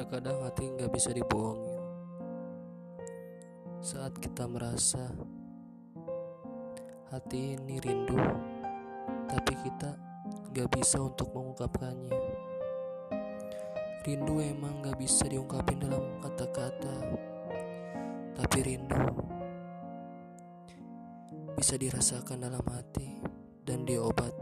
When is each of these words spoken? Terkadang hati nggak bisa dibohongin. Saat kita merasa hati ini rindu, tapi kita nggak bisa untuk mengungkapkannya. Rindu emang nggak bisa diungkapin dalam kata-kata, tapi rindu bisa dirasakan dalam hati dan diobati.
Terkadang 0.00 0.40
hati 0.48 0.64
nggak 0.64 0.96
bisa 0.96 1.12
dibohongin. 1.12 1.76
Saat 3.84 4.16
kita 4.16 4.48
merasa 4.48 5.12
hati 7.12 7.52
ini 7.52 7.76
rindu, 7.84 8.16
tapi 9.28 9.52
kita 9.60 9.92
nggak 10.56 10.72
bisa 10.72 11.04
untuk 11.04 11.28
mengungkapkannya. 11.36 12.16
Rindu 14.08 14.40
emang 14.40 14.80
nggak 14.80 14.96
bisa 14.96 15.28
diungkapin 15.28 15.84
dalam 15.84 16.16
kata-kata, 16.24 16.96
tapi 18.40 18.58
rindu 18.64 19.04
bisa 21.60 21.76
dirasakan 21.76 22.48
dalam 22.48 22.64
hati 22.72 23.20
dan 23.68 23.84
diobati. 23.84 24.39